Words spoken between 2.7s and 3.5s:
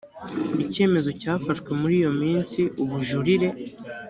ubujurire